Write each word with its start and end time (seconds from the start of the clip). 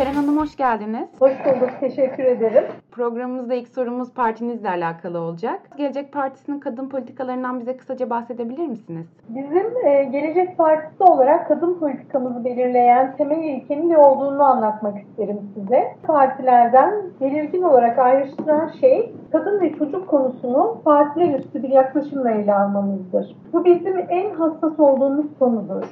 Seren 0.00 0.14
Hanım 0.14 0.38
hoş 0.38 0.56
geldiniz. 0.56 1.08
Hoş 1.18 1.32
bulduk, 1.44 1.70
teşekkür 1.80 2.24
ederim. 2.24 2.64
Programımızda 2.90 3.54
ilk 3.54 3.68
sorumuz 3.68 4.12
partinizle 4.14 4.68
alakalı 4.68 5.20
olacak. 5.20 5.60
Gelecek 5.76 6.12
Partisi'nin 6.12 6.60
kadın 6.60 6.88
politikalarından 6.88 7.60
bize 7.60 7.76
kısaca 7.76 8.10
bahsedebilir 8.10 8.66
misiniz? 8.66 9.06
Bizim 9.28 9.86
e, 9.86 10.04
Gelecek 10.04 10.58
Partisi 10.58 11.02
olarak 11.02 11.48
kadın 11.48 11.78
politikamızı 11.78 12.44
belirleyen 12.44 13.16
temel 13.16 13.44
ilkenin 13.44 13.90
ne 13.90 13.98
olduğunu 13.98 14.42
anlatmak 14.42 14.98
isterim 14.98 15.40
size. 15.54 15.96
Partilerden 16.02 16.94
belirgin 17.20 17.62
olarak 17.62 17.98
ayrıştıran 17.98 18.70
şey 18.80 19.14
kadın 19.32 19.60
ve 19.60 19.72
çocuk 19.72 20.08
konusunu 20.08 20.80
partiler 20.84 21.38
üstü 21.38 21.62
bir 21.62 21.68
yaklaşımla 21.68 22.30
ele 22.30 22.54
almamızdır. 22.54 23.36
Bu 23.52 23.64
bizim 23.64 23.98
en 24.08 24.34
hassas 24.34 24.80
olduğumuz 24.80 25.26
konudur. 25.38 25.84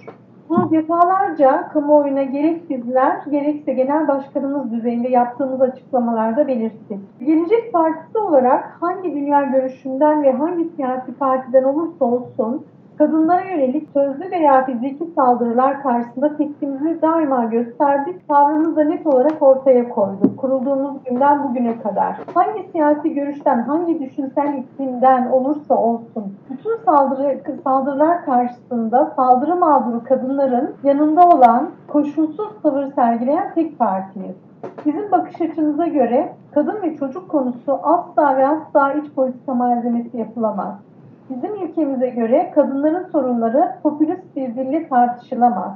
Bunu 0.48 0.70
defalarca 0.70 1.68
kamuoyuna 1.68 2.22
gerek 2.22 2.70
bizler 2.70 3.16
gerekse 3.30 3.72
genel 3.72 4.08
başkanımız 4.08 4.72
düzeyinde 4.72 5.08
yaptığımız 5.08 5.60
açıklamalarda 5.60 6.48
belirttik. 6.48 7.00
Gelecek 7.20 7.72
Partisi 7.72 8.18
olarak 8.18 8.76
hangi 8.80 9.14
dünya 9.14 9.42
görüşünden 9.42 10.22
ve 10.22 10.32
hangi 10.32 10.64
siyasi 10.64 11.14
partiden 11.14 11.64
olursa 11.64 12.04
olsun 12.04 12.66
kadınlara 12.98 13.44
yönelik 13.44 13.88
sözlü 13.92 14.30
veya 14.30 14.64
fiziki 14.64 15.06
saldırılar 15.16 15.82
karşısında 15.82 16.36
tepkimizi 16.36 17.02
daima 17.02 17.44
gösterdik. 17.44 18.28
Tavrımızı 18.28 18.76
da 18.76 18.84
net 18.84 19.06
olarak 19.06 19.42
ortaya 19.42 19.88
koyduk. 19.88 20.38
Kurulduğumuz 20.38 21.04
günden 21.04 21.44
bugüne 21.44 21.78
kadar. 21.78 22.16
Hangi 22.34 22.68
siyasi 22.72 23.14
görüşten, 23.14 23.62
hangi 23.62 24.00
düşünsel 24.00 24.54
iklimden 24.54 25.30
olursa 25.30 25.74
olsun 25.74 26.34
bütün 26.50 26.76
saldırı, 26.84 27.40
saldırılar 27.64 28.24
karşısında 28.24 29.12
saldırı 29.16 29.56
mağduru 29.56 30.04
kadınların 30.04 30.74
yanında 30.82 31.28
olan 31.28 31.70
koşulsuz 31.88 32.62
tavır 32.62 32.92
sergileyen 32.92 33.54
tek 33.54 33.78
partiyiz. 33.78 34.36
Bizim 34.86 35.10
bakış 35.10 35.40
açımıza 35.40 35.86
göre 35.86 36.32
kadın 36.54 36.82
ve 36.82 36.96
çocuk 36.96 37.28
konusu 37.28 37.80
asla 37.82 38.36
ve 38.36 38.46
asla 38.46 38.92
iç 38.92 39.14
politika 39.14 39.54
malzemesi 39.54 40.18
yapılamaz. 40.18 40.87
Bizim 41.30 41.64
ülkemize 41.64 42.08
göre 42.08 42.50
kadınların 42.54 43.08
sorunları 43.12 43.74
popülist 43.82 44.36
bir 44.36 44.56
dille 44.56 44.88
tartışılamaz. 44.88 45.72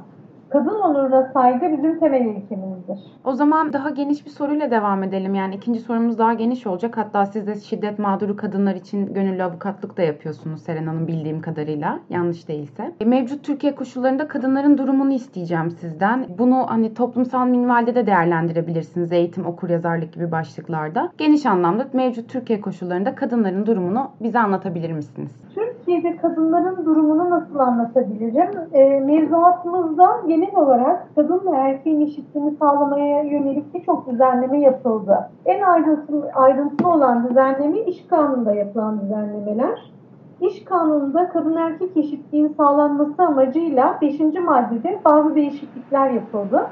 Kadın 0.52 0.80
onuruna 0.80 1.30
saygı 1.34 1.72
bizim 1.72 2.00
temel 2.00 2.20
ilkemizdir. 2.20 2.98
O 3.24 3.32
zaman 3.32 3.72
daha 3.72 3.90
geniş 3.90 4.26
bir 4.26 4.30
soruyla 4.30 4.70
devam 4.70 5.02
edelim. 5.02 5.34
Yani 5.34 5.54
ikinci 5.54 5.80
sorumuz 5.80 6.18
daha 6.18 6.32
geniş 6.32 6.66
olacak. 6.66 6.96
Hatta 6.96 7.26
siz 7.26 7.46
de 7.46 7.54
şiddet 7.54 7.98
mağduru 7.98 8.36
kadınlar 8.36 8.74
için 8.74 9.14
gönüllü 9.14 9.42
avukatlık 9.42 9.96
da 9.96 10.02
yapıyorsunuz 10.02 10.62
Seren 10.62 10.86
Hanım 10.86 11.06
bildiğim 11.06 11.40
kadarıyla. 11.40 11.98
Yanlış 12.10 12.48
değilse. 12.48 12.92
E, 13.00 13.04
mevcut 13.04 13.44
Türkiye 13.44 13.74
koşullarında 13.74 14.28
kadınların 14.28 14.78
durumunu 14.78 15.12
isteyeceğim 15.12 15.70
sizden. 15.70 16.26
Bunu 16.38 16.66
hani 16.68 16.94
toplumsal 16.94 17.46
minvalde 17.46 17.94
de 17.94 18.06
değerlendirebilirsiniz. 18.06 19.12
Eğitim, 19.12 19.46
okur 19.46 19.70
yazarlık 19.70 20.12
gibi 20.12 20.32
başlıklarda. 20.32 21.12
Geniş 21.18 21.46
anlamda 21.46 21.86
mevcut 21.92 22.28
Türkiye 22.28 22.60
koşullarında 22.60 23.14
kadınların 23.14 23.66
durumunu 23.66 24.10
bize 24.22 24.38
anlatabilir 24.38 24.92
misiniz? 24.92 25.30
Türkiye'de 25.54 26.16
kadınların 26.16 26.86
durumunu 26.86 27.30
nasıl 27.30 27.58
anlatabilirim? 27.58 28.50
E, 28.72 29.00
mevzuatımızda 29.00 30.22
genel 30.42 30.56
olarak 30.56 31.14
kadın 31.14 31.52
ve 31.52 31.56
erkeğin 31.56 32.00
eşitliğini 32.00 32.56
sağlamaya 32.56 33.22
yönelik 33.22 33.74
birçok 33.74 34.10
düzenleme 34.10 34.60
yapıldı. 34.60 35.30
En 35.44 35.62
ayrıntılı, 35.62 36.30
ayrıntılı 36.34 36.88
olan 36.88 37.28
düzenleme 37.28 37.78
iş 37.78 38.06
kanununda 38.06 38.52
yapılan 38.52 39.00
düzenlemeler. 39.00 39.92
İş 40.40 40.64
kanununda 40.64 41.28
kadın 41.28 41.56
erkek 41.56 41.96
eşitliğinin 41.96 42.54
sağlanması 42.58 43.22
amacıyla 43.22 43.98
5. 44.02 44.20
maddede 44.20 45.00
bazı 45.04 45.34
değişiklikler 45.34 46.10
yapıldı. 46.10 46.66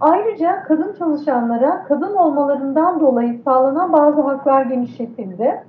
Ayrıca 0.00 0.62
kadın 0.62 0.94
çalışanlara 0.98 1.84
kadın 1.88 2.14
olmalarından 2.14 3.00
dolayı 3.00 3.40
sağlanan 3.44 3.92
bazı 3.92 4.20
haklar 4.20 4.62
genişletildi. 4.62 5.64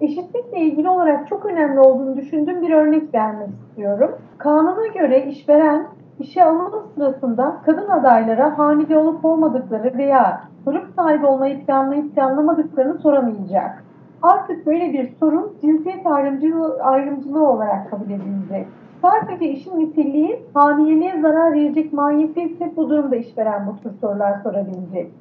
Eşitlikle 0.00 0.58
ilgili 0.58 0.88
olarak 0.88 1.28
çok 1.28 1.46
önemli 1.46 1.80
olduğunu 1.80 2.16
düşündüğüm 2.16 2.62
bir 2.62 2.72
örnek 2.72 3.14
vermek 3.14 3.48
istiyorum. 3.48 4.10
Kanuna 4.38 4.86
göre 4.86 5.26
işveren 5.26 5.86
işe 6.20 6.44
alınma 6.44 6.82
sırasında 6.94 7.56
kadın 7.66 7.88
adaylara 7.88 8.58
hamile 8.58 8.98
olup 8.98 9.24
olmadıkları 9.24 9.98
veya 9.98 10.40
çocuk 10.64 10.86
sahibi 10.96 11.26
olmayı 11.26 11.66
planlayıp 11.66 12.14
planlamadıklarını 12.14 12.98
soramayacak. 12.98 13.84
Artık 14.22 14.66
böyle 14.66 14.92
bir 14.92 15.12
sorun 15.20 15.52
cinsiyet 15.60 16.06
ayrımcılığı, 16.06 16.82
ayrımcılığı 16.82 17.48
olarak 17.48 17.90
kabul 17.90 18.10
edilecek. 18.10 18.66
Sadece 19.02 19.50
işin 19.50 19.78
niteliği 19.78 20.42
hamileliğe 20.54 21.20
zarar 21.20 21.52
verecek 21.52 21.92
mahiyette 21.92 22.42
ise 22.42 22.72
bu 22.76 22.90
durumda 22.90 23.16
işveren 23.16 23.66
bu 23.66 23.82
tür 23.82 23.90
sorular 24.00 24.38
sorabilecek. 24.42 25.12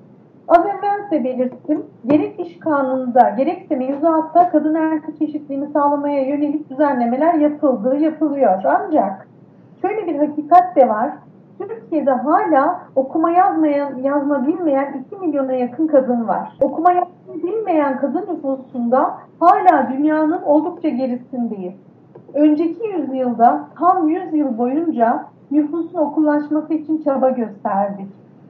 Az 0.48 0.66
evvel 0.66 1.04
size 1.04 1.24
belirttim. 1.24 1.86
Gerek 2.06 2.40
iş 2.40 2.60
kanununda 2.60 3.30
gerekse 3.30 3.76
mevzuatta 3.76 4.50
kadın 4.50 4.76
erkek 4.76 5.22
eşitliğini 5.22 5.68
sağlamaya 5.68 6.28
yönelik 6.28 6.70
düzenlemeler 6.70 7.34
yapıldı, 7.34 7.98
yapılıyor. 7.98 8.64
Ancak 8.64 9.29
şöyle 9.82 10.08
bir 10.08 10.16
hakikat 10.16 10.76
de 10.76 10.90
var. 10.90 11.12
Türkiye'de 11.60 12.12
hala 12.12 12.82
okuma 12.96 13.32
yazmayan, 13.32 13.98
yazma 13.98 14.48
bilmeyen 14.48 15.06
2 15.14 15.16
milyona 15.16 15.54
yakın 15.54 15.88
kadın 15.88 16.28
var. 16.28 16.58
Okuma 16.62 16.92
yazma 16.92 17.44
bilmeyen 17.44 18.00
kadın 18.00 18.22
nüfusunda 18.22 19.18
hala 19.40 19.90
dünyanın 19.94 20.42
oldukça 20.42 20.90
gerisindeyiz. 20.90 21.74
Önceki 22.34 22.88
yüzyılda 22.88 23.68
tam 23.80 24.10
100 24.10 24.34
yıl 24.34 24.58
boyunca 24.58 25.26
nüfusun 25.52 25.98
okullaşması 25.98 26.74
için 26.74 27.02
çaba 27.04 27.30
gösterdik. 27.30 28.08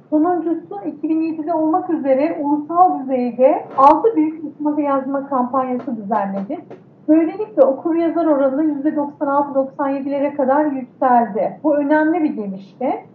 Sonuncusu 0.09 0.75
2007'de 0.75 1.53
olmak 1.53 1.89
üzere 1.89 2.37
ulusal 2.43 2.99
düzeyde 2.99 3.65
6 3.77 4.15
büyük 4.15 4.45
okuma 4.45 4.81
yazma 4.81 5.29
kampanyası 5.29 5.97
düzenledik. 5.97 6.59
Böylelikle 7.09 7.63
okur 7.63 7.95
yazar 7.95 8.25
oranı 8.25 8.63
%96-97'lere 8.63 10.35
kadar 10.35 10.65
yükseldi. 10.65 11.59
Bu 11.63 11.75
önemli 11.75 12.23
bir 12.23 12.33
gelişme. 12.33 13.05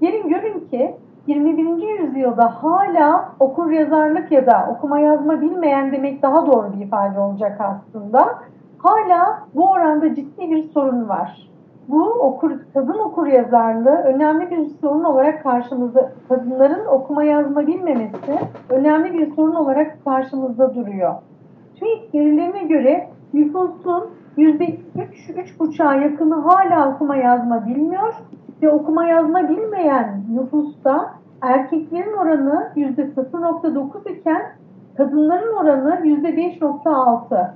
Gelin 0.00 0.28
görün 0.28 0.68
ki 0.70 0.96
21. 1.26 2.00
yüzyılda 2.00 2.62
hala 2.62 3.28
okur 3.40 3.70
yazarlık 3.70 4.32
ya 4.32 4.46
da 4.46 4.68
okuma 4.76 4.98
yazma 4.98 5.40
bilmeyen 5.40 5.92
demek 5.92 6.22
daha 6.22 6.46
doğru 6.46 6.72
bir 6.72 6.86
ifade 6.86 7.20
olacak 7.20 7.60
aslında. 7.60 8.38
Hala 8.78 9.38
bu 9.54 9.70
oranda 9.70 10.14
ciddi 10.14 10.50
bir 10.50 10.62
sorun 10.62 11.08
var. 11.08 11.48
Bu 11.88 12.04
okur, 12.04 12.52
kadın 12.74 12.98
okur 12.98 13.26
yazarlığı 13.26 13.96
önemli 13.96 14.50
bir 14.50 14.66
sorun 14.80 15.04
olarak 15.04 15.42
karşımızda, 15.42 16.12
kadınların 16.28 16.86
okuma 16.86 17.24
yazma 17.24 17.66
bilmemesi 17.66 18.38
önemli 18.68 19.12
bir 19.12 19.34
sorun 19.34 19.54
olarak 19.54 20.04
karşımızda 20.04 20.74
duruyor. 20.74 21.14
TÜİK 21.74 22.14
verilerine 22.14 22.62
göre 22.62 23.08
nüfusun 23.34 24.04
%3-3,5'a 24.38 25.94
yakını 25.94 26.34
hala 26.34 26.94
okuma 26.94 27.16
yazma 27.16 27.66
bilmiyor 27.66 28.14
ve 28.62 28.70
okuma 28.70 29.06
yazma 29.06 29.48
bilmeyen 29.48 30.22
nüfusta 30.34 31.14
erkeklerin 31.40 32.12
oranı 32.12 32.72
%0.9 32.76 34.12
iken 34.12 34.42
kadınların 34.96 35.56
oranı 35.56 36.00
%5.6. 36.04 37.50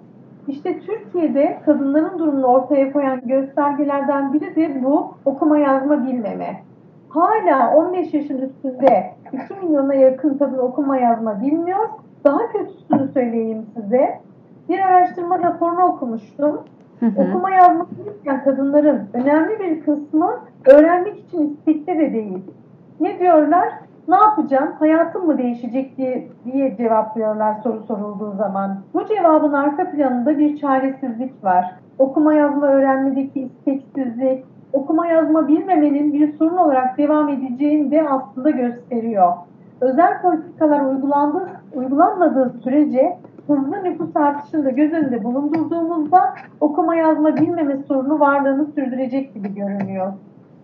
İşte 0.49 0.81
Türkiye'de 0.81 1.58
kadınların 1.67 2.19
durumunu 2.19 2.46
ortaya 2.46 2.93
koyan 2.93 3.20
göstergelerden 3.25 4.32
biri 4.32 4.56
de 4.56 4.84
bu 4.84 5.14
okuma 5.25 5.58
yazma 5.58 6.06
bilmeme. 6.06 6.61
Hala 7.08 7.76
15 7.76 8.14
yaşın 8.14 8.38
üstünde 8.38 9.12
2 9.32 9.67
milyona 9.67 9.94
yakın 9.94 10.38
kadın 10.38 10.58
okuma 10.58 10.96
yazma 10.96 11.40
bilmiyor. 11.40 11.88
Daha 12.25 12.52
kötüsünü 12.52 13.08
söyleyeyim 13.14 13.67
size. 13.75 14.20
Bir 14.68 14.78
araştırma 14.78 15.38
raporunu 15.38 15.84
okumuştum. 15.84 16.60
Hı 17.00 17.06
hı. 17.06 17.22
Okuma 17.22 17.50
yazma 17.50 17.86
bilmeyen 17.90 18.44
kadınların 18.44 19.08
önemli 19.12 19.58
bir 19.60 19.80
kısmı 19.80 20.30
öğrenmek 20.64 21.18
için 21.18 21.48
istekli 21.48 21.98
de 21.98 22.12
değil. 22.12 22.44
Ne 23.00 23.18
diyorlar? 23.18 23.68
ne 24.08 24.16
yapacağım, 24.16 24.72
hayatım 24.78 25.26
mı 25.26 25.38
değişecek 25.38 25.96
diye, 25.96 26.28
diye 26.44 26.76
cevaplıyorlar 26.76 27.54
soru 27.62 27.82
sorulduğu 27.88 28.36
zaman. 28.36 28.76
Bu 28.94 29.06
cevabın 29.06 29.52
arka 29.52 29.90
planında 29.90 30.38
bir 30.38 30.58
çaresizlik 30.58 31.44
var. 31.44 31.74
Okuma 31.98 32.34
yazma 32.34 32.66
öğrenmedeki 32.66 33.42
isteksizlik, 33.42 34.44
okuma 34.72 35.06
yazma 35.06 35.48
bilmemenin 35.48 36.12
bir 36.12 36.32
sorun 36.32 36.56
olarak 36.56 36.98
devam 36.98 37.28
edeceğini 37.28 37.90
de 37.90 38.08
aslında 38.08 38.50
gösteriyor. 38.50 39.32
Özel 39.80 40.22
politikalar 40.22 40.80
uygulandığı, 40.80 41.48
uygulanmadığı 41.74 42.54
sürece 42.64 43.16
hızlı 43.46 43.84
nüfus 43.84 44.16
artışını 44.16 44.64
da 44.64 44.70
göz 44.70 44.93
önünde 44.93 45.25
bulundurduğumuzda 45.25 46.34
okuma 46.60 46.96
yazma 46.96 47.37
bilmeme 47.37 47.76
sorunu 47.76 48.20
varlığını 48.20 48.66
sürdürecek 48.66 49.34
gibi 49.34 49.54
görünüyor. 49.54 50.12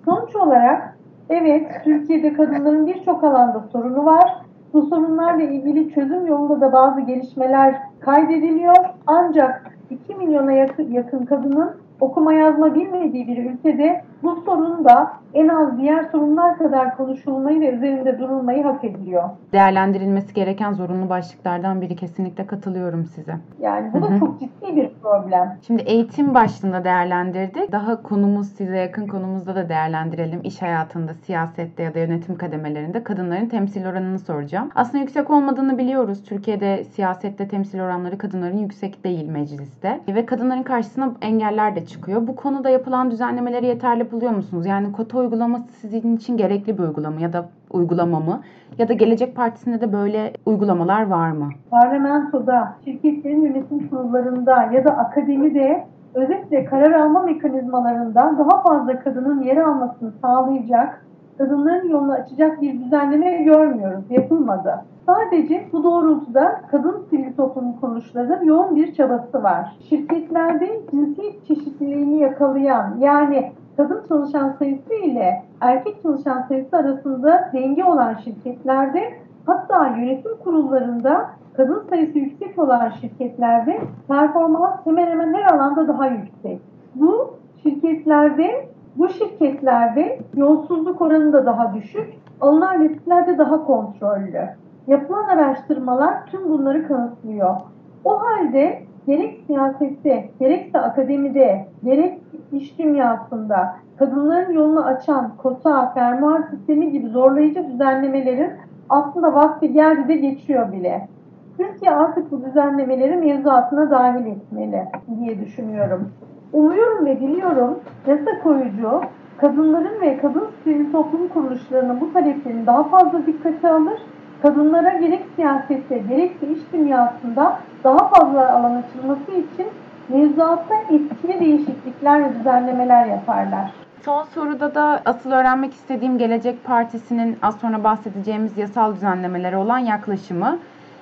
Sonuç 0.05 0.37
olarak 0.37 0.96
Evet, 1.31 1.84
Türkiye'de 1.84 2.32
kadınların 2.32 2.87
birçok 2.87 3.25
alanda 3.25 3.61
sorunu 3.73 4.05
var. 4.05 4.37
Bu 4.73 4.82
sorunlarla 4.82 5.43
ilgili 5.43 5.94
çözüm 5.94 6.26
yolunda 6.26 6.61
da 6.61 6.73
bazı 6.73 7.00
gelişmeler 7.00 7.75
kaydediliyor. 8.00 8.76
Ancak 9.06 9.78
2 9.90 10.14
milyona 10.14 10.52
yakın 10.90 11.25
kadının 11.25 11.70
okuma 12.00 12.32
yazma 12.32 12.75
bilmediği 12.75 13.26
bir 13.26 13.50
ülkede 13.50 14.05
Bu 14.23 14.37
sorun 14.37 14.85
da 14.85 15.13
en 15.35 15.49
az 15.49 15.79
diğer 15.79 16.05
sorunlar 16.05 16.59
kadar 16.59 16.97
konuşulmayı 16.97 17.61
ve 17.61 17.71
üzerinde 17.71 18.19
durulmayı 18.19 18.63
hak 18.63 18.85
ediyor. 18.85 19.23
Değerlendirilmesi 19.53 20.35
gereken 20.35 20.73
zorunlu 20.73 21.09
başlıklardan 21.09 21.81
biri 21.81 21.97
kesinlikle 21.97 22.47
katılıyorum 22.47 23.05
size. 23.05 23.35
Yani 23.61 23.93
bu 23.93 24.03
da 24.03 24.19
çok 24.19 24.41
ciddi 24.41 24.77
bir 24.77 24.91
problem. 25.03 25.59
Şimdi 25.67 25.83
eğitim 25.83 26.35
başlığında 26.35 26.85
değerlendirdik. 26.85 27.73
Daha 27.73 28.03
konumuz 28.03 28.49
size 28.49 28.77
yakın 28.77 29.07
konumuzda 29.07 29.55
da 29.55 29.69
değerlendirelim. 29.69 30.41
İş 30.45 30.63
hayatında, 30.63 31.15
siyasette 31.15 31.83
ya 31.83 31.95
da 31.95 31.99
yönetim 31.99 32.39
kademelerinde 32.39 33.05
kadınların 33.05 33.49
temsil 33.49 33.87
oranını 33.87 34.19
soracağım. 34.19 34.71
Aslında 34.75 34.99
yüksek 34.99 35.31
olmadığını 35.31 35.79
biliyoruz. 35.79 36.23
Türkiye'de 36.25 36.85
siyasette 36.85 37.49
temsil 37.49 37.81
oranları 37.81 38.19
kadınların 38.19 38.59
yüksek 38.59 39.05
değil 39.05 39.29
mecliste. 39.29 40.01
Ve 40.09 40.27
kadınların 40.27 40.63
karşısına 40.63 41.13
engeller 41.23 41.77
de 41.77 41.87
çıkıyor. 41.87 42.27
Bu 42.27 42.37
konuda 42.37 42.71
yapılan 42.71 43.11
düzenlemeleri 43.11 43.67
yeterli 43.67 44.12
buluyor 44.12 44.32
musunuz? 44.32 44.67
Yani 44.67 44.93
kota 44.93 45.19
uygulaması 45.19 45.73
sizin 45.73 46.17
için 46.17 46.37
gerekli 46.37 46.79
bir 46.79 46.82
uygulama 46.82 47.20
ya 47.20 47.32
da 47.32 47.44
uygulama 47.70 48.20
mı? 48.20 48.41
Ya 48.79 48.88
da 48.88 48.93
Gelecek 48.93 49.37
Partisi'nde 49.37 49.81
de 49.81 49.93
böyle 49.93 50.32
uygulamalar 50.47 51.06
var 51.06 51.31
mı? 51.31 51.49
Parlamentoda, 51.70 52.75
şirketlerin 52.85 53.41
yönetim 53.41 53.88
kurullarında 53.88 54.62
ya 54.62 54.85
da 54.85 54.91
akademide 54.91 55.85
özellikle 56.14 56.64
karar 56.64 56.93
alma 56.93 57.23
mekanizmalarında 57.23 58.35
daha 58.38 58.62
fazla 58.62 58.99
kadının 58.99 59.43
yer 59.43 59.56
almasını 59.56 60.12
sağlayacak, 60.23 61.06
kadınların 61.38 61.88
yolunu 61.88 62.12
açacak 62.12 62.62
bir 62.62 62.81
düzenleme 62.81 63.43
görmüyoruz, 63.43 64.05
yapılmadı. 64.11 64.85
Sadece 65.06 65.69
bu 65.73 65.85
doğrultuda 65.85 66.61
kadın 66.70 67.05
sivil 67.11 67.32
toplum 67.32 67.73
kuruluşlarının 67.73 68.44
yoğun 68.44 68.76
bir 68.76 68.94
çabası 68.94 69.43
var. 69.43 69.76
Şirketlerde 69.88 70.81
cinsiyet 70.91 71.47
çeşitliliğini 71.47 72.19
yakalayan 72.19 72.97
yani 73.00 73.53
kadın 73.77 74.03
çalışan 74.09 74.57
sayısı 74.59 74.95
ile 74.95 75.43
erkek 75.61 76.03
çalışan 76.03 76.43
sayısı 76.43 76.77
arasında 76.77 77.51
denge 77.53 77.85
olan 77.85 78.15
şirketlerde 78.15 79.15
hatta 79.47 79.87
yönetim 79.87 80.37
kurullarında 80.45 81.27
kadın 81.57 81.85
sayısı 81.91 82.19
yüksek 82.19 82.59
olan 82.59 82.91
şirketlerde 83.01 83.81
performans 84.09 84.87
hemen 84.87 85.07
hemen 85.07 85.35
her 85.35 85.55
alanda 85.55 85.89
daha 85.89 86.07
yüksek. 86.07 86.61
Bu 86.95 87.35
şirketlerde 87.63 88.69
bu 88.97 89.09
şirketlerde 89.09 90.19
yolsuzluk 90.37 91.03
oranı 91.03 91.33
da 91.33 91.47
daha 91.47 91.75
düşük, 91.75 92.15
alınan 92.41 92.81
riskler 92.81 93.27
de 93.27 93.39
daha 93.39 93.65
kontrollü. 93.65 94.49
Yapılan 94.87 95.29
araştırmalar 95.29 96.27
tüm 96.27 96.49
bunları 96.49 96.89
kanıtlıyor. 96.89 97.57
O 98.05 98.21
halde 98.21 98.83
gerek 99.06 99.40
siyasette, 99.46 100.28
gerekse 100.40 100.81
akademide, 100.81 101.66
gerek 101.84 102.19
iş 102.52 102.78
dünyasında 102.78 103.76
kadınların 103.99 104.52
yolunu 104.52 104.84
açan 104.84 105.32
kota, 105.38 105.93
fermuar 105.94 106.43
sistemi 106.43 106.93
gibi 106.93 107.08
zorlayıcı 107.08 107.66
düzenlemelerin 107.72 108.50
aslında 108.88 109.34
vakti 109.34 109.72
geldi 109.72 110.08
de 110.08 110.16
geçiyor 110.16 110.72
bile. 110.72 111.08
Türkiye 111.56 111.90
artık 111.90 112.31
bu 112.31 112.44
düzenlemeleri 112.44 113.16
mevzuatına 113.16 113.90
dahil 113.90 114.26
etmeli 114.26 114.84
diye 115.20 115.40
düşünüyorum. 115.40 116.12
Umuyorum 116.52 117.06
ve 117.06 117.20
diliyorum 117.20 117.78
yasa 118.06 118.43
koyucu 118.43 119.00
kadınların 119.38 120.00
ve 120.00 120.19
kadın 120.19 120.49
sivil 120.64 120.93
toplum 120.93 121.28
kuruluşlarının 121.28 122.00
bu 122.00 122.12
taleplerini 122.12 122.66
daha 122.66 122.84
fazla 122.84 123.26
dikkate 123.26 123.69
alır 123.69 123.99
kadınlara 124.43 124.99
gerek 124.99 125.23
siyasette 125.37 125.99
gerekse 125.99 126.47
iş 126.47 126.61
dünyasında 126.73 127.59
daha 127.85 128.09
fazla 128.09 128.53
alan 128.53 128.83
açılması 128.83 129.31
için 129.31 129.67
mevzuatta 130.09 130.75
etkili 130.75 131.41
değişiklikler 131.41 132.25
ve 132.25 132.39
düzenlemeler 132.39 133.06
yaparlar. 133.06 133.71
Son 134.05 134.25
soruda 134.25 134.75
da 134.75 135.03
asıl 135.05 135.33
öğrenmek 135.33 135.73
istediğim 135.73 136.19
Gelecek 136.19 136.65
Partisi'nin 136.65 137.37
az 137.43 137.56
sonra 137.61 137.85
bahsedeceğimiz 137.85 138.59
yasal 138.59 138.94
düzenlemeleri 138.94 139.56
olan 139.56 139.79
yaklaşımı. 139.79 140.59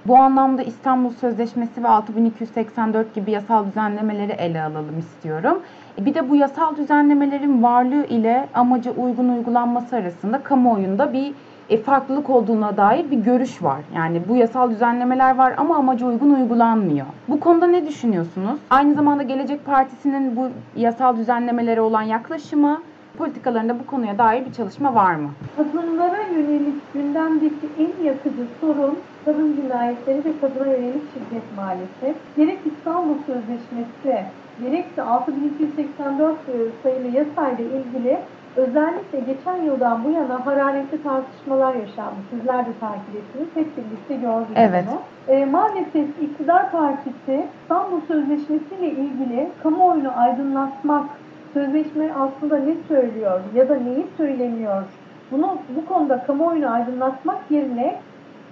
Bu 0.07 0.17
anlamda 0.17 0.63
İstanbul 0.63 1.11
Sözleşmesi 1.11 1.85
ve 1.85 1.89
6284 1.89 3.15
gibi 3.15 3.31
yasal 3.31 3.67
düzenlemeleri 3.67 4.33
ele 4.33 4.63
alalım 4.63 4.99
istiyorum. 4.99 5.63
Bir 5.99 6.15
de 6.15 6.31
bu 6.31 6.37
yasal 6.37 6.77
düzenlemelerin 6.77 7.63
varlığı 7.63 8.05
ile 8.05 8.49
amaca 8.55 8.93
uygun 8.93 9.29
uygulanması 9.29 9.97
arasında 9.97 10.43
kamuoyunda 10.43 11.13
bir 11.13 11.33
e, 11.71 11.77
farklılık 11.77 12.31
olduğuna 12.31 12.77
dair 12.77 13.11
bir 13.11 13.17
görüş 13.17 13.63
var. 13.63 13.81
Yani 13.97 14.23
bu 14.29 14.37
yasal 14.37 14.71
düzenlemeler 14.71 15.37
var 15.37 15.55
ama 15.57 15.77
amaca 15.77 16.07
uygun 16.07 16.35
uygulanmıyor. 16.35 17.07
Bu 17.29 17.41
konuda 17.41 17.67
ne 17.67 17.87
düşünüyorsunuz? 17.87 18.61
Aynı 18.71 18.95
zamanda 18.95 19.23
Gelecek 19.23 19.67
Partisi'nin 19.67 20.37
bu 20.37 20.49
yasal 20.77 21.17
düzenlemelere 21.17 21.81
olan 21.81 22.03
yaklaşımı 22.03 22.83
politikalarında 23.19 23.79
bu 23.79 23.87
konuya 23.87 24.19
dair 24.19 24.47
bir 24.47 24.53
çalışma 24.53 24.95
var 24.95 25.15
mı? 25.15 25.31
Kadınlara 25.57 26.23
yönelik 26.35 26.93
gündemdeki 26.95 27.69
en 27.79 28.05
yakıcı 28.05 28.47
sorun 28.61 28.99
kadın 29.25 29.57
cinayetleri 29.57 30.25
ve 30.25 30.31
kadına 30.41 30.67
yönelik 30.67 31.03
şiddet 31.13 31.57
maalesef. 31.57 32.17
Gerek 32.37 32.59
İstanbul 32.67 33.15
Sözleşmesi 33.27 34.25
gerekse 34.63 35.03
6284 35.03 36.37
sayılı 36.83 37.07
yasayla 37.17 37.65
ilgili 37.65 38.19
Özellikle 38.57 39.21
geçen 39.21 39.63
yıldan 39.63 40.05
bu 40.05 40.11
yana 40.11 40.47
hararetli 40.47 41.03
tartışmalar 41.03 41.75
yaşandı. 41.75 42.17
Sizler 42.31 42.67
de 42.67 42.71
takip 42.81 43.17
ettiniz. 43.17 43.49
Hep 43.55 43.77
birlikte 43.77 44.15
gördük 44.15 44.57
evet. 44.57 44.85
bunu. 44.89 45.01
E, 45.37 45.45
maalesef 45.45 46.09
iktidar 46.23 46.71
partisi 46.73 47.47
İstanbul 47.63 48.01
Sözleşmesi 48.09 48.75
ile 48.81 48.91
ilgili 48.91 49.49
kamuoyunu 49.63 50.19
aydınlatmak, 50.19 51.07
sözleşme 51.55 52.13
aslında 52.13 52.59
ne 52.59 52.75
söylüyor 52.89 53.41
ya 53.55 53.69
da 53.69 53.75
neyi 53.75 54.07
söylemiyor, 54.17 54.83
bunu 55.31 55.59
bu 55.77 55.87
konuda 55.87 56.23
kamuoyunu 56.27 56.73
aydınlatmak 56.73 57.39
yerine 57.51 57.97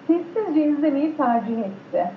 sessizce 0.07 0.65
izlemeyi 0.65 1.17
tercih 1.17 1.59
etti. 1.59 2.11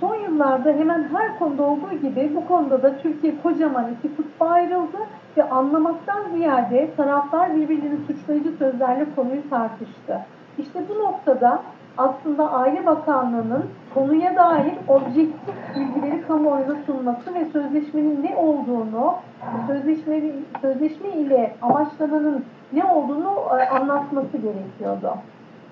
Son 0.00 0.14
yıllarda 0.14 0.72
hemen 0.72 1.08
her 1.12 1.38
konuda 1.38 1.62
olduğu 1.62 1.92
gibi 2.02 2.32
bu 2.36 2.48
konuda 2.48 2.82
da 2.82 2.98
Türkiye 2.98 3.42
kocaman 3.42 3.86
iki 3.98 4.16
kutba 4.16 4.48
ayrıldı 4.48 4.98
ve 5.36 5.50
anlamaktan 5.50 6.22
ziyade 6.34 6.90
taraflar 6.96 7.56
birbirlerini 7.56 7.98
suçlayıcı 8.06 8.50
sözlerle 8.58 9.06
konuyu 9.16 9.50
tartıştı. 9.50 10.20
İşte 10.58 10.82
bu 10.88 11.04
noktada 11.04 11.62
aslında 11.98 12.52
Aile 12.52 12.86
Bakanlığı'nın 12.86 13.64
konuya 13.94 14.36
dair 14.36 14.72
objektif 14.88 15.54
bilgileri 15.76 16.26
kamuoyuna 16.26 16.76
sunması 16.86 17.34
ve 17.34 17.44
sözleşmenin 17.44 18.22
ne 18.22 18.36
olduğunu, 18.36 19.14
sözleşme, 19.66 20.22
sözleşme 20.60 21.08
ile 21.08 21.56
amaçlananın 21.62 22.44
ne 22.72 22.84
olduğunu 22.84 23.34
e, 23.60 23.68
anlatması 23.68 24.36
gerekiyordu. 24.36 25.14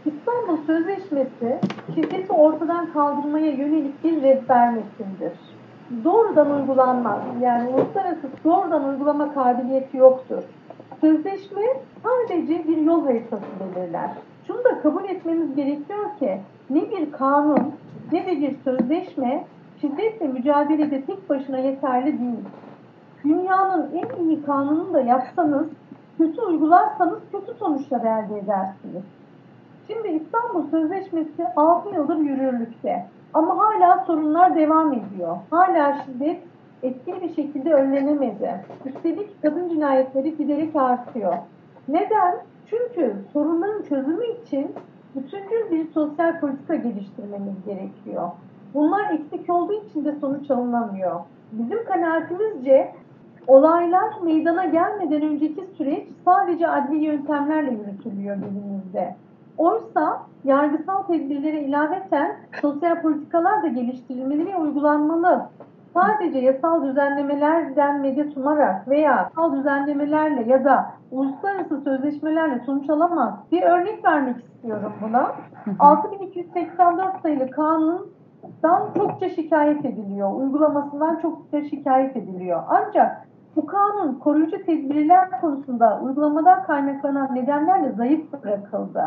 İstanbul 0.07 0.67
Sözleşmesi 0.67 1.59
şiddeti 1.95 2.33
ortadan 2.33 2.93
kaldırmaya 2.93 3.51
yönelik 3.51 4.05
bir 4.05 4.23
rehber 4.23 4.75
metindir. 4.75 5.33
Doğrudan 6.05 6.61
uygulanmaz. 6.61 7.21
Yani 7.41 7.69
uluslararası 7.69 8.29
doğrudan 8.45 8.89
uygulama 8.89 9.35
kabiliyeti 9.35 9.97
yoktur. 9.97 10.43
Sözleşme 11.01 11.63
sadece 12.03 12.69
bir 12.69 12.77
yol 12.77 13.05
haritası 13.05 13.45
belirler. 13.77 14.11
Şunu 14.47 14.65
da 14.65 14.83
kabul 14.83 15.05
etmemiz 15.05 15.57
gerekiyor 15.57 16.19
ki 16.19 16.41
ne 16.71 16.91
bir 16.91 17.13
kanun 17.13 17.73
ne 18.13 18.27
de 18.27 18.41
bir 18.41 18.57
sözleşme 18.65 19.45
şiddetle 19.81 20.29
mücadelede 20.29 21.05
tek 21.05 21.31
başına 21.31 21.59
yeterli 21.59 22.19
değil. 22.19 22.45
Dünyanın 23.25 23.91
en 23.93 24.25
iyi 24.25 24.43
kanununu 24.43 24.93
da 24.93 25.01
yapsanız, 25.01 25.67
kötü 26.19 26.41
uygularsanız 26.41 27.19
kötü 27.33 27.55
sonuçlar 27.59 28.01
elde 28.01 28.39
edersiniz. 28.39 29.03
Şimdi 29.87 30.09
İstanbul 30.09 30.71
Sözleşmesi 30.71 31.47
6 31.57 31.95
yıldır 31.95 32.17
yürürlükte. 32.17 33.07
Ama 33.35 33.59
hala 33.59 34.05
sorunlar 34.07 34.57
devam 34.57 34.93
ediyor. 34.93 35.37
Hala 35.51 36.03
şiddet 36.05 36.43
etkili 36.83 37.23
bir 37.23 37.35
şekilde 37.35 37.75
önlenemedi. 37.75 38.65
Üstelik 38.85 39.43
kadın 39.43 39.69
cinayetleri 39.69 40.37
giderek 40.37 40.77
artıyor. 40.77 41.35
Neden? 41.89 42.35
Çünkü 42.67 43.17
sorunların 43.33 43.83
çözümü 43.83 44.27
için 44.27 44.75
bütüncül 45.17 45.71
bir 45.71 45.93
sosyal 45.93 46.41
politika 46.41 46.75
geliştirmemiz 46.75 47.65
gerekiyor. 47.67 48.31
Bunlar 48.75 49.11
eksik 49.11 49.51
olduğu 49.51 49.73
için 49.73 50.05
de 50.05 50.13
sonuç 50.13 50.51
alınamıyor. 50.51 51.21
Bizim 51.53 51.85
kanaatimizce 51.85 52.93
olaylar 53.47 54.11
meydana 54.23 54.65
gelmeden 54.65 55.23
önceki 55.23 55.67
süreç 55.77 56.09
sadece 56.25 56.69
adli 56.69 57.05
yöntemlerle 57.05 57.71
yürütülüyor 57.71 58.37
günümüzde. 58.37 59.17
Oysa 59.59 60.23
yargısal 60.45 61.03
tedbirlere 61.03 61.61
ilaveten 61.61 62.37
sosyal 62.61 63.03
politikalar 63.03 63.63
da 63.63 63.67
geliştirilmeli 63.67 64.47
ve 64.47 64.57
uygulanmalı. 64.57 65.47
Sadece 65.95 66.39
yasal 66.39 66.83
düzenlemelerden 66.83 68.01
medet 68.01 68.37
umarak 68.37 68.89
veya 68.89 69.17
yasal 69.17 69.57
düzenlemelerle 69.57 70.43
ya 70.53 70.65
da 70.65 70.87
uluslararası 71.11 71.81
sözleşmelerle 71.81 72.61
sonuç 72.67 72.91
alamaz. 72.91 73.35
Bir 73.53 73.63
örnek 73.63 74.05
vermek 74.05 74.37
istiyorum 74.45 74.93
buna. 75.03 75.33
6284 75.79 77.23
sayılı 77.23 77.51
kanundan 77.51 78.95
çokça 78.97 79.29
şikayet 79.29 79.85
ediliyor. 79.85 80.35
Uygulamasından 80.35 81.19
çokça 81.23 81.63
şikayet 81.63 82.17
ediliyor. 82.17 82.63
Ancak 82.69 83.27
Bu 83.57 83.67
kanun 83.67 84.15
koruyucu 84.15 84.67
tedbirler 84.67 85.41
konusunda 85.41 86.01
uygulamadan 86.03 86.63
kaynaklanan 86.63 87.35
nedenlerle 87.35 87.93
zayıf 87.93 88.33
bırakıldı. 88.33 89.05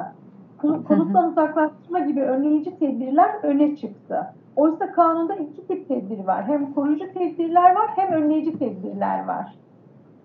Konuttan 0.88 1.30
uzaklaştırma 1.32 2.00
gibi 2.00 2.22
önleyici 2.22 2.80
tedbirler 2.80 3.30
öne 3.44 3.76
çıktı. 3.76 4.28
Oysa 4.56 4.92
kanunda 4.92 5.36
iki 5.36 5.68
tip 5.68 5.88
tedbir 5.88 6.24
var. 6.24 6.48
Hem 6.48 6.74
koruyucu 6.74 7.14
tedbirler 7.14 7.76
var 7.76 7.90
hem 7.96 8.12
önleyici 8.12 8.60
tedbirler 8.60 9.26
var. 9.28 9.56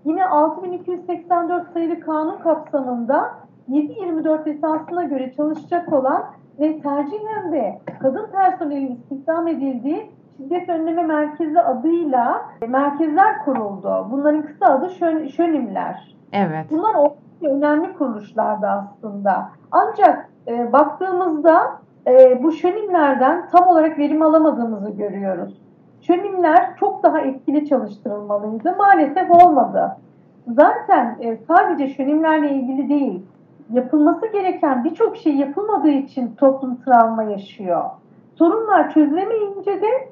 Yine 0.04 0.26
6284 0.26 1.72
sayılı 1.72 2.00
kanun 2.00 2.38
kapsamında 2.38 3.30
724 3.68 4.46
esasına 4.46 5.04
göre 5.04 5.32
çalışacak 5.36 5.92
olan 5.92 6.24
ve 6.60 6.80
tercihen 6.80 7.52
de 7.52 7.78
kadın 8.02 8.26
personelin 8.32 8.96
istihdam 8.96 9.48
edildiği 9.48 10.10
şiddet 10.36 10.68
önleme 10.68 11.02
merkezi 11.02 11.60
adıyla 11.60 12.42
merkezler 12.68 13.44
kuruldu. 13.44 14.08
Bunların 14.10 14.42
kısa 14.42 14.66
adı 14.66 14.90
şön, 14.90 15.26
şönimler. 15.26 16.16
Evet. 16.32 16.66
Bunlar 16.70 17.10
önemli 17.42 17.92
kuruluşlardı 17.92 18.66
aslında. 18.66 19.48
Ancak 19.72 20.29
e, 20.48 20.72
baktığımızda 20.72 21.80
e, 22.06 22.42
bu 22.42 22.52
şönimlerden 22.52 23.48
tam 23.52 23.68
olarak 23.68 23.98
verim 23.98 24.22
alamadığımızı 24.22 24.90
görüyoruz. 24.90 25.60
Şönimler 26.00 26.76
çok 26.76 27.02
daha 27.02 27.20
etkili 27.20 27.68
çalıştırılmalıydı. 27.68 28.76
Maalesef 28.76 29.30
olmadı. 29.30 29.96
Zaten 30.46 31.16
e, 31.20 31.36
sadece 31.48 31.88
şönimlerle 31.88 32.50
ilgili 32.50 32.88
değil, 32.88 33.22
yapılması 33.72 34.26
gereken 34.26 34.84
birçok 34.84 35.16
şey 35.16 35.36
yapılmadığı 35.36 35.90
için 35.90 36.34
toplum 36.34 36.76
travma 36.76 37.22
yaşıyor. 37.22 37.84
Sorunlar 38.34 38.90
çözülemeyince 38.90 39.82
de 39.82 40.08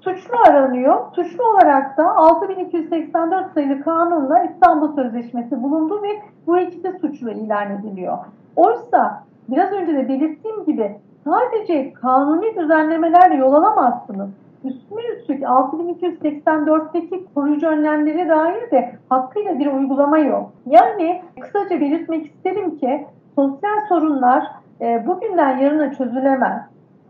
suçlu 0.00 0.34
aranıyor. 0.48 1.12
Suçlu 1.14 1.44
olarak 1.44 1.98
da 1.98 2.16
6284 2.16 3.52
sayılı 3.54 3.80
kanunla 3.80 4.42
İstanbul 4.42 4.94
Sözleşmesi 4.94 5.62
bulundu 5.62 6.02
ve 6.02 6.08
bu 6.46 6.58
ikisi 6.58 6.98
suçlu 7.00 7.30
ilan 7.30 7.70
ediliyor. 7.70 8.18
Oysa 8.56 9.24
biraz 9.48 9.72
önce 9.72 9.94
de 9.94 10.08
belirttiğim 10.08 10.64
gibi 10.64 10.96
sadece 11.24 11.92
kanuni 11.92 12.56
düzenlemelerle 12.56 13.34
yol 13.34 13.52
alamazsınız. 13.52 14.30
Üstüne 14.64 15.00
üstlük 15.16 15.42
6284'teki 15.42 17.24
koruyucu 17.34 17.66
önlemlere 17.66 18.28
dair 18.28 18.70
de 18.70 18.92
hakkıyla 19.08 19.58
bir 19.58 19.66
uygulama 19.66 20.18
yok. 20.18 20.52
Yani 20.66 21.22
kısaca 21.40 21.80
belirtmek 21.80 22.26
isterim 22.26 22.78
ki 22.78 23.06
sosyal 23.34 23.80
sorunlar 23.88 24.46
e, 24.80 25.06
bugünden 25.06 25.58
yarına 25.58 25.92
çözülemez. 25.92 26.62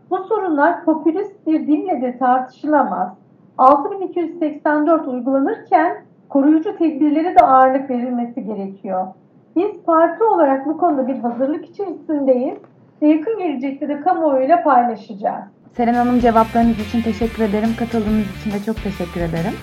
Bu 0.09 0.17
sorunlar 0.17 0.85
popülist 0.85 1.47
bir 1.47 1.67
dille 1.67 2.01
de 2.01 2.17
tartışılamaz. 2.17 3.09
6284 3.57 5.07
uygulanırken 5.07 5.97
koruyucu 6.29 6.77
tedbirlere 6.77 7.35
de 7.35 7.39
ağırlık 7.39 7.89
verilmesi 7.89 8.43
gerekiyor. 8.43 9.07
Biz 9.55 9.83
parti 9.85 10.23
olarak 10.23 10.65
bu 10.65 10.77
konuda 10.77 11.07
bir 11.07 11.19
hazırlık 11.19 11.65
içerisindeyiz 11.65 12.57
ve 13.01 13.07
yakın 13.07 13.37
gelecekte 13.37 13.89
de 13.89 14.01
kamuoyuyla 14.01 14.63
paylaşacağız. 14.63 15.43
Seren 15.77 15.93
Hanım 15.93 16.19
cevaplarınız 16.19 16.79
için 16.79 17.01
teşekkür 17.01 17.43
ederim. 17.43 17.69
Katıldığınız 17.79 18.25
için 18.39 18.51
de 18.51 18.63
çok 18.65 18.83
teşekkür 18.83 19.21
ederim. 19.21 19.53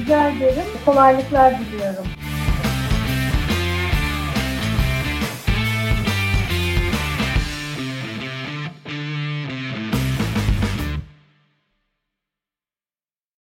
Rica 0.00 0.28
ederim. 0.28 0.64
Kolaylıklar 0.86 1.52
diliyorum. 1.58 2.04